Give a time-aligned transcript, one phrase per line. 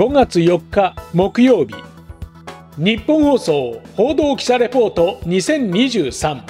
[0.00, 1.74] 5月4日木曜日。
[2.78, 6.40] 日本放送報道記者レポート2023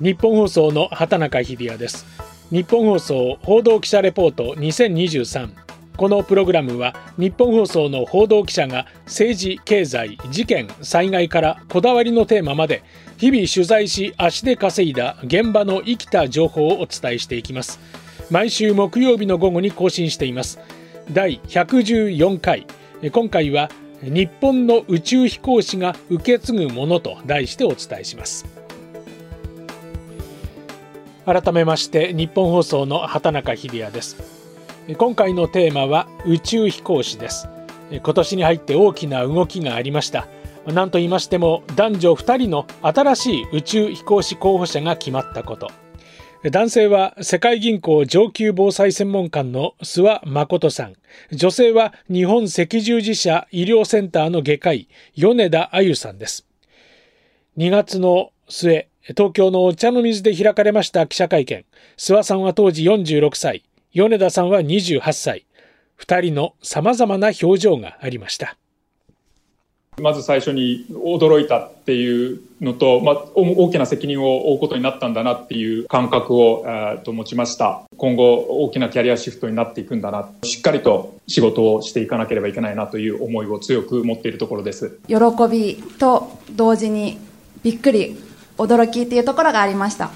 [0.00, 2.04] 日本放送の畑中秀也です。
[2.50, 5.50] 日本放送報道記者レポート2023
[5.96, 12.82] このプログラムは日本放送の報道記者が政治経済事件災害からこだわりのテーマまで
[13.18, 18.01] 日々取材し足で稼いだ現場の生きた情報をお伝えしていきます。
[18.32, 20.58] 毎週木曜日の午後に更新しています。
[21.12, 22.66] 第114回。
[23.12, 23.68] 今回は
[24.00, 28.46] 日本の宇宙飛行士が受け継ぐものと題してお伝えします。
[31.26, 34.16] 改めまして日本放送の畑中秀也です。
[34.96, 37.48] 今回のテーマは宇宙飛行士です。
[37.90, 40.26] 今年に入って大きな動きがありました。
[40.66, 45.81] 何と言いましても男女2人の新しい宇宙飛行士候補者が決まったこと。
[46.50, 50.94] 男性は世界銀行上級防災専門官の諏訪誠さん。
[51.30, 56.44] 女性は日本赤十字社医療センターの外科医、米田あゆさんです。
[57.58, 61.64] 2月の末、東京のお茶の水で開かれました記者会見。
[61.96, 63.62] 諏訪さんは当時46歳、
[63.92, 65.46] 米田さんは28歳。
[65.94, 68.56] 二人の様々な表情がありました。
[70.00, 77.82] まず最初に驚いたっていうのと、まあ、大きな責任を負うことになったんだなっていう感覚を、えー、と持ちました。
[77.98, 80.30] 今後大きなキャリアシフトになっていくんだな。
[80.44, 84.98] しっかりと仕事をしていかなければいけないなという思いを強く持っているところです。
[85.08, 85.16] 喜
[85.50, 87.18] びと同時に
[87.62, 88.16] びっくり、
[88.58, 90.10] 驚きっていうところがありました。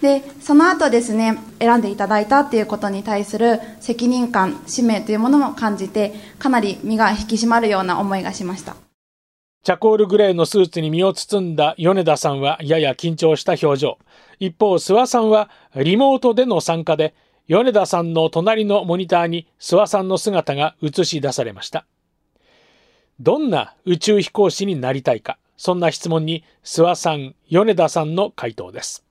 [0.00, 8.76] で、その後ですね、選んでいただいたっていうことに対する責任感、使命というものも感じて、かなり身が引き締まるような思いがしました。
[9.62, 13.98] チャコールグレーのスーツに身を包んだ米田さんはやや緊張した表情。
[14.38, 17.14] 一方、諏訪さんはリモートでの参加で、
[17.46, 21.84] 米田さんの隣のモニターに諏訪さんの姿が映し出されました。
[23.20, 29.04] どんな宇宙飛行士になりたいか、そんな質問に諏訪さん、米田さんの回答です。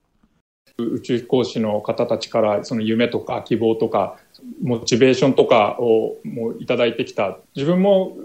[0.78, 4.16] 宇宙飛行士の方たちからその夢とか希望とか
[4.62, 8.16] モチベーションとかをもういただいてきた自分も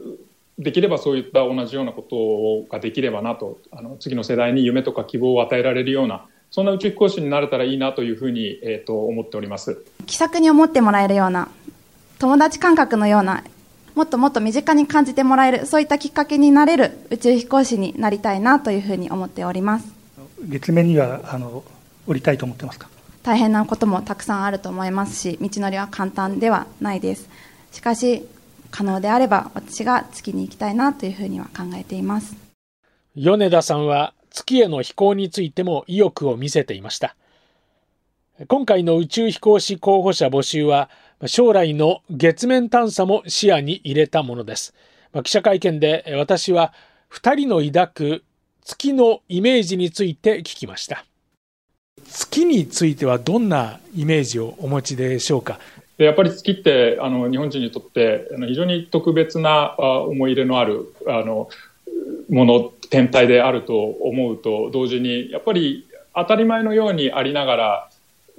[0.58, 9.84] できればそういった同じようなことができればなとあの次の世代に夢とか希望を与えられるようなそんな宇宙飛行士になれたらいいなというふうに、えーと、思っております。
[10.06, 11.50] 気さくに思ってもらえるような
[12.20, 13.44] 友達感覚のような
[13.96, 19.88] もっともっと身近に感じてもらえるそういったきっかけになれる宇宙飛行士になりたいなというふうに思っております。
[20.42, 21.64] 月面にはあの
[22.08, 22.88] 降りたいと思ってますか？
[23.24, 27.28] 大変なこともたくさんあると思いますし道のりは簡単ではないです。
[27.72, 28.26] しかし
[28.76, 32.36] 可能であれば私が月に行きたいなというふうには考えています。
[33.16, 37.16] 米田さんは月への飛行についても意欲を見せていました。
[38.50, 40.90] 今回の宇宙飛行士候補者募集は
[41.26, 44.74] 将来の月面探査も視野に入れたものです。
[45.24, 46.74] 記者会見で私は
[47.14, 48.24] 2人の抱く
[48.66, 51.06] 月のイメージについて聞きました。
[52.10, 55.60] 月についてはどんなイメージをお持ちでしょうか？
[55.98, 61.50] でやっぱり月ってあの日本人にとってあの非常に特別なあ思い入れのあるあの
[62.30, 67.90] もの天体であると思うと同時にやっぱり当たり前のようにありながら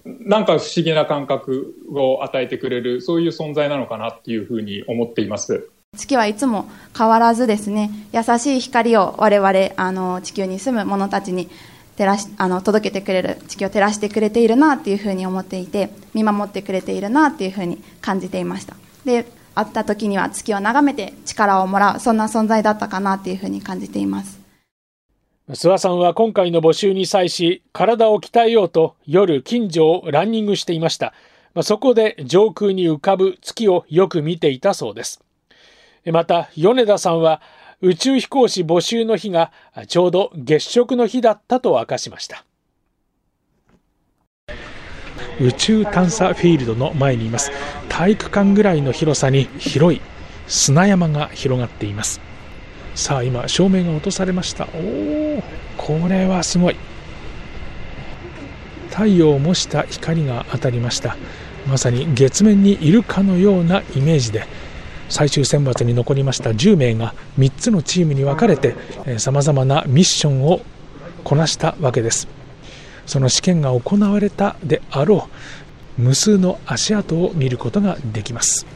[0.05, 5.69] なんか不思議な感覚を与えてくれるそういう存在なのかなっていうふうに思っています。
[5.97, 11.49] 月はいつも変わらずですね優しい光を我々あの地球に住む者たちに
[11.96, 18.76] 照らしあの届けてくれる地球を照らしてくれているなっていうふうに思っていて見守ってくれているなっていうふうに感じていました。
[19.04, 24.38] で会った時には月を眺めて力をもらうそんな存在だったかなっていうふうに感じています。
[25.48, 31.14] 諏訪さんは今回の募集に際し体を鍛えようと夜近所をランニングしていました。
[31.62, 35.22] そこで上空に浮かぶ月をよく見ていたそうです。
[36.12, 37.40] また米田さんは
[37.82, 39.53] 宇宙飛行士募集の日が
[39.87, 42.44] ちょうど月食の日だったと明かしました。
[45.38, 47.50] 宇宙探査フィールドの前にいます。
[47.90, 50.00] 体育館ぐらいの広さに広い
[50.46, 52.23] 砂山が広がっています。
[52.94, 54.69] さあ今照明が落とされました。
[54.75, 55.43] おお
[55.76, 56.76] これはすごい。
[58.88, 61.19] 太陽を模した光が当たりました。
[61.67, 64.46] まさに月面にいるかのようなイメージで
[65.08, 68.75] 最終選抜に残りました10名が3つのチームに分かれて
[69.19, 70.61] さまざまなミッションを
[71.25, 72.29] こなしたわけです。
[73.06, 75.29] その試験が行われたであろ
[75.99, 78.67] う無数の足跡を見ることができます。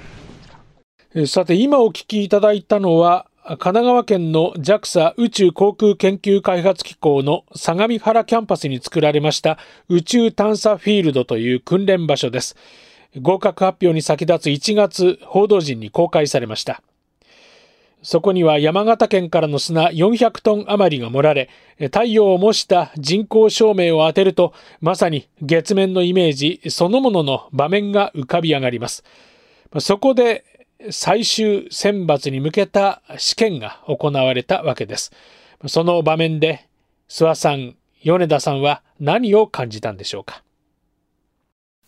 [1.26, 12.56] さて今お聞きいただいたのは神奈川県の JAXA 宇宙航空研究開発機構の相模原キャンパスに作られました宇宙探査フィールドという訓練場所です。
[13.18, 16.82] 合格発表に先立つ1月報道陣に公開されました。
[18.02, 29.04] そこには山形県からの砂400トン余りが盛られ、太陽を模した人工照明を当てると、まさに月面のイメージそのものの場面が浮かび上がります。
[29.80, 30.44] そこで
[30.90, 35.12] 最終選抜に向けた試験が行われたわけです。
[35.66, 36.66] その場面で、
[37.08, 40.42] 諏訪さん、米田さんは何を感じたんでしょうか？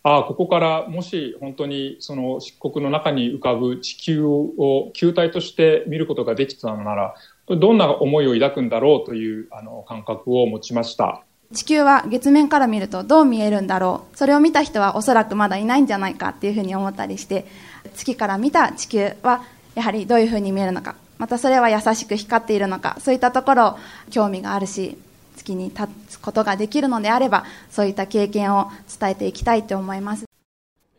[0.03, 7.15] ああ、ここからもし本当にその漆黒の中に浮かぶ地球を球体として見ることができたのなら、
[7.47, 11.23] どんな思いを抱くんだろうというあの感覚を持ちました。
[11.53, 14.17] 地球は月面から見るとどう見えるんだろう。
[14.17, 17.45] それを見た人はおそらくまだいないんじゃないかっていうふうに思ったりして、
[17.93, 19.43] 月から見た地球は
[19.75, 20.95] やはりどういうふうに見えるのか。
[21.17, 22.97] またそれは優しく光っているのか。
[22.99, 23.77] そういったところ
[24.09, 24.97] 興味があるし、
[25.35, 30.25] 月に立つことができるのであればそういった経験を伝えていきたいと思います。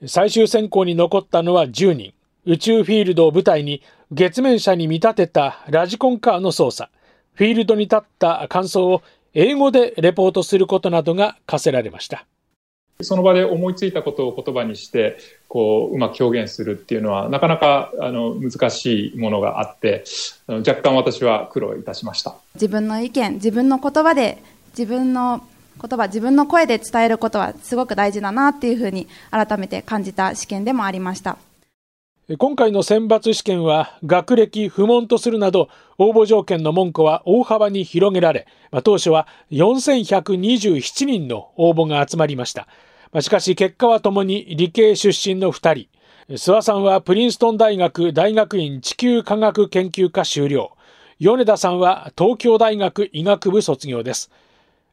[0.06, 2.12] 最終選考に残ったのは10人。
[2.46, 3.82] 宇宙フィールドを舞台に
[4.12, 6.90] 月面車に見立てたラジコンカーの操作。
[7.32, 9.02] フィールドに立った感想を
[9.32, 12.26] 英語でレポートすることなどが課せられました。
[13.00, 15.19] その場で思いついたことを言葉にして
[15.49, 20.05] こううまく表現するっていうのはなかなかあの難しいものがあって
[20.49, 22.37] 若干私は苦労いたしました。
[22.55, 24.38] 自分の意見自分の言葉で
[24.70, 25.44] 自分の
[25.81, 31.37] 言葉自分の声で伝えることはすごく大事だなっていうふうに改めて感じた試験でもありました。
[32.38, 35.69] 今回の選抜試験は学歴不問とするなど
[35.99, 42.67] 応募条件の門戸は大幅に広げられ、まあ、当初は4127人の応募が集まりました
[43.15, 45.88] ましかし結果はともに理系出身の2人。
[46.29, 50.73] 諏訪さんはプリンストン大学大学院地球科学研究科修了。
[51.21, 54.32] 米田さんは東京大学医学部卒業です。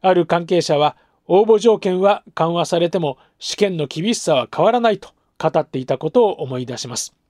[0.01, 7.20] ある関係者は応募条件は緩和されても試験の厳しさは変わらないと語っていたことを思い出します。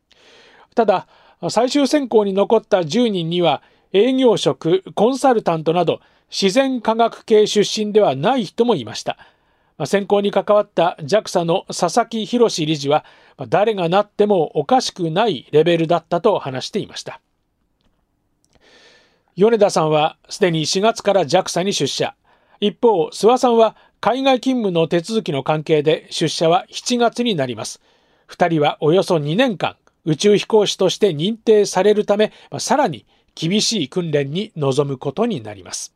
[0.75, 1.07] ただ、
[1.50, 3.63] 最終選考に残った10人には
[3.94, 9.18] 営業職、コンサルタントなど自然科学系出身ではない人もいました。
[9.85, 13.03] 選考に関わった JAXA の佐々木博理事は
[13.50, 17.19] 誰がなってもおかしくないレベルだったと話していました。
[19.35, 22.15] 米田さんはすでに4月から JAXA に出社。
[22.59, 27.81] 一方諏訪さんは海外勤務の手続きの関係で出社は7月になります。
[28.29, 29.75] 2人はおよそ2年間
[30.06, 33.06] 宇宙飛行士として認定されるためさらに
[33.36, 35.95] 厳しい訓練に臨むことになります。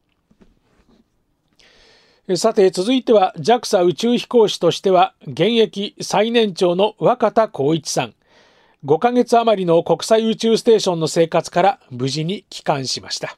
[2.36, 8.16] さて続いては JAXA 宇宙飛行士としては現役最年長の若田光一さん。
[8.84, 13.38] 5ヶ月余りの国際宇宙ステーションの生活から無事に帰還しました。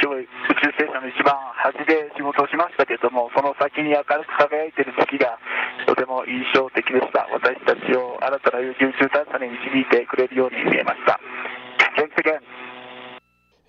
[0.00, 5.38] 今日宇宙ステーションの一番端で仕事をしましたけれどもその先に明るく輝いている月が
[5.86, 7.28] とても印象的でした。
[7.28, 11.18] 私たちを新たな宇宙探査に導いてくれるように見えました。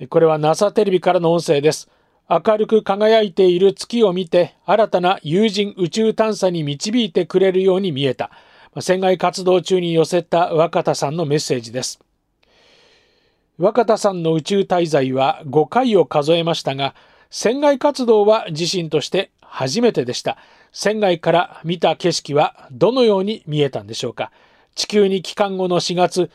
[0.10, 1.90] これは NASA テレビからの音声です。
[2.30, 8.32] 明るく輝いている月を見て新たな有人宇宙探査に導いてくれるように見えた。
[8.82, 12.02] 船外活動中に寄せた若田さんのメッセージです。
[13.58, 16.96] 若田さんの宇宙滞在は5回を数えましたが
[17.30, 20.38] 船外活動は自身として初めてでした。
[20.72, 24.32] 船外から見た景色はどのように見えたんでしょうか。
[24.76, 26.30] 地球に帰還後の4月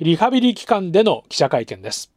[0.00, 2.10] リハビリ期間での記者会見です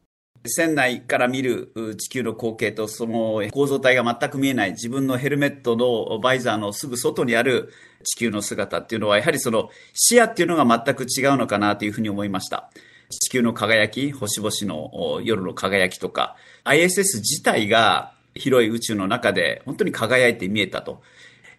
[0.45, 7.71] 船内から見る地球の光景とその構造体が全く見えない自分のヘルメットのバイザーのすぐ外にある
[8.03, 12.69] 地球の姿っていうのはやはりその視野っていうのが全く違うのかなというふうに思いました。
[13.09, 21.01] 地球の輝き、星々の夜の輝きとか、ISS 自体が広い宇宙の中で本当に輝いて見えたと。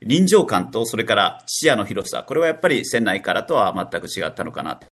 [0.06, 4.86] 臨場感とそれから視野の広さ、これはやっぱり船内からとは全く違ったのかなと。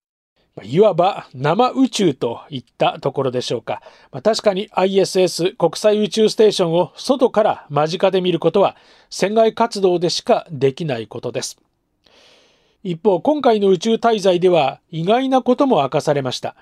[0.62, 3.82] いわば生宇宙といったところでしょうか。
[4.10, 8.76] まあ、確かに ISS 国際宇宙ステーションを外から間近で見ることは
[9.10, 11.58] 船外活動でしかできないことです。
[12.82, 16.56] 一方、今回の宇宙滞在では意外なことも明かされました。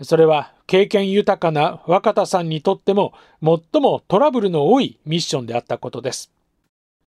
[0.00, 6.30] それは経験豊かな若田さんにとっても最もトラブルの多いミッションであったことです。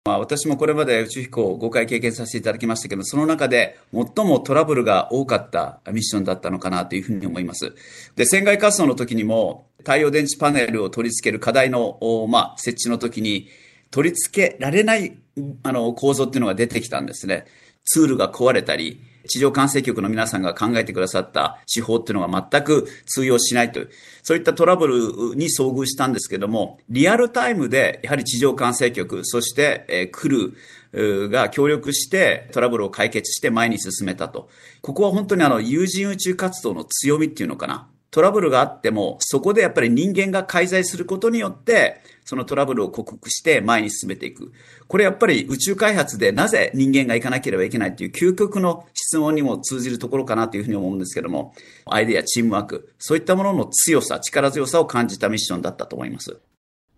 [0.05, 7.73] まあ、私もこれまで宇宙飛行を5回経験させていただきましたけど、その中で最もトラブルが多かったミッションだったのかなというふうに思います。
[8.17, 13.47] で、船外活動の時にも、太陽電池パネルを取り付ける課題の、まあ、設置の時に、
[13.91, 15.17] 取り付けられない、
[15.63, 17.45] あの、構造っていうのが出てきたんですね。
[17.85, 23.89] ツールが壊れたり、地上管制局の皆さんが考えてくださった手法っていうのが全く通用しないという、
[24.21, 30.53] そういったトラブルに遭遇したんですけども、リアルタイムでやはり地上管制局、そして、えー、来
[30.93, 34.49] るが協力してトラブルを解決して前に進めたと。
[34.81, 37.87] ここは本当にあの有人宇宙活動の強みっていうのかな。
[38.13, 44.53] トラブルがあっても、そこでやっぱり人間が介在することによって、そのトラブルを克服して前に進めていく。
[44.87, 51.55] これやっぱり宇宙開発でなぜ人間が行かなければいけないっていう究極の質問にも通じるところかなというふうに思うんですけども、
[51.87, 56.39] アイデア、チームワーク、そういったものの強さ、力強さを感じたミッションだったと思います。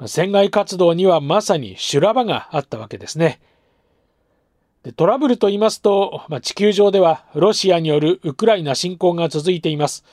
[0.08, 3.40] 船外活動にはまさに修羅場があったわけですね。
[4.84, 10.04] でトラブルと言いますと、まあ、地球上ではロシアによるウクライナ侵攻が続いています。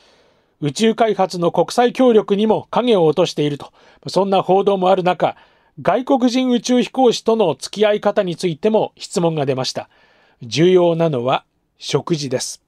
[0.62, 3.72] 宇宙開発の国際協力にも影を落としていると、
[4.06, 5.36] そんな報道もある中、
[5.82, 9.88] 外国人宇宙飛行士との付き合い方についても質問が出ました。
[10.40, 11.44] 重要なのは
[11.78, 12.62] 食事です。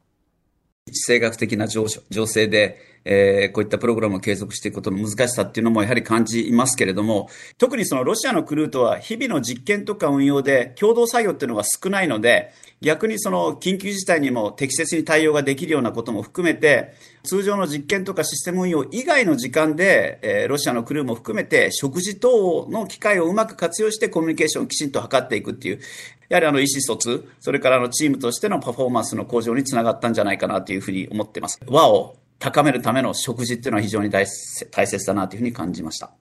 [0.87, 25.81] 地政学的な情情勢で、えー、こういったプログラムを継続していくことの難しさっていうのもやはり感じますけれども、特にそのロシアのクルーとは日々の実験とか運用で共同作業っていうのが少ないので、逆にその緊急事態にも適切に対応ができるようなことも含めて、通常の実験とかシステム運用以外の時間で、えー、ロシアのクルーも含めて食事等の機会をうまく活用してコミュニケーションをきちんと図っていくっていう、
[26.29, 31.61] やはりあの意思疎通、それからあのチームとしてのパフォーマンスの向上につながったんじゃないかなというふうに思っています。
[31.67, 36.13] 和を高めるための食事っていうのは非常に大切だなというふうに感じました。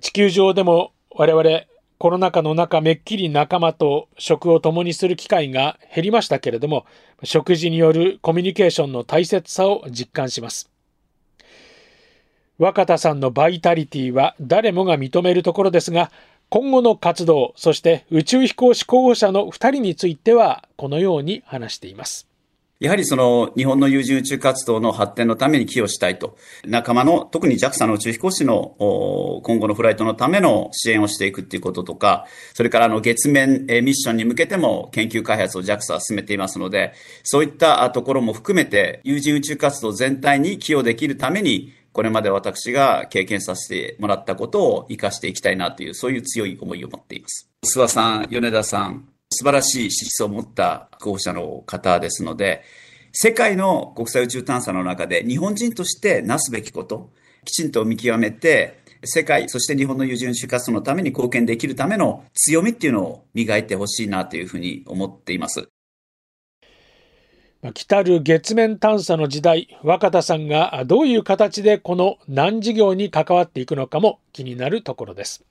[0.00, 1.64] 地球上でも我々
[1.98, 6.86] コロナ禍の中めっきり仲間と食を共にする機会が減りましたけれども、
[7.24, 10.70] 食事によるコミュニケーションの大切さを実感します。
[12.56, 16.10] 若田さんのバイタリティは誰もが認めるところですが、
[16.48, 22.29] 今後の活動、そして宇宙飛行士候補者の2人についてはこのように話しています。
[22.80, 26.38] やはりその日本の有人宇宙活動の発展のために寄与したいと。
[26.64, 28.74] 仲間の、特に JAXA の宇宙飛行士の
[29.44, 47.50] 今後のフライトのための支援をしていくっていうこととか、それからあの月面ミッションに向けても研究開発を JAXA は進めていますので、そういったところも含めて有人宇宙活動全体に寄与できるために、これまで私が経験させてもらったことを活かしていきたいなという、そういう強い思いを持っています。
[47.62, 52.62] 諏訪さん、米田さん、素晴らしい資質を持った候補者の方ですので、
[53.12, 57.10] 世界の国際宇宙探査の中で日本人としてなすべきこと、
[57.44, 65.68] きちんと見極めて、世界、そして日本の有人宇宙活動のために貢献できるための強みっていうのを磨いてほしいなというふうに思っています。
[67.74, 75.44] 来たる月面探査の時代、若田さんがどういう形でこの難事業に関わっていくのかも気になるところです。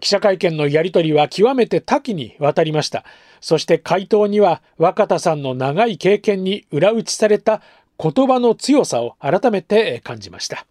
[0.00, 3.04] 記者会見のやり取りは極めて多岐にわたりました。
[3.40, 7.60] そして回答には若田さんの長い経験に裏打ちされた
[7.98, 10.66] 言葉の強さを改めて感じました。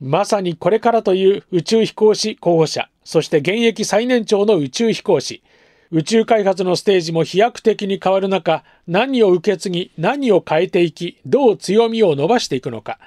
[0.00, 5.42] まさにこれからという宇宙飛行士候補者、そして現役最年長の宇宙飛行士、
[5.90, 12.98] 宇宙開発のステージも飛躍的に変わる中、何を受け継ぎ、何を変えていき、どう強みを伸ばしていくのか、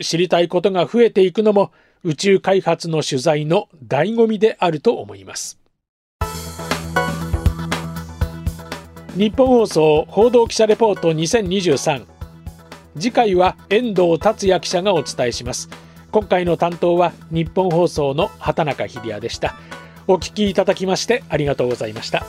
[0.00, 1.72] 知りたいことが増えていくのも
[2.04, 5.58] 宇宙開発の取材の醍醐味であると思います。
[9.16, 12.06] 日本放送報道記者レポート2023
[12.94, 15.68] 次回は遠藤達也記者がお伝えします。
[16.10, 19.56] 今回の担当は日本放送の畑中秀也でした。
[20.06, 22.24] お聞きいただきましてありがとうございました。